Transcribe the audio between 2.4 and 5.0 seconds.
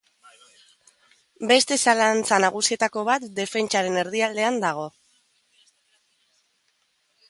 nagusietako bat defentsaren erdialdean dago.